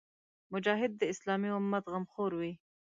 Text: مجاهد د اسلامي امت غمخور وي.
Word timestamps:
مجاهد 0.53 0.91
د 0.97 1.01
اسلامي 1.13 1.49
امت 1.59 1.83
غمخور 1.93 2.31
وي. 2.39 2.53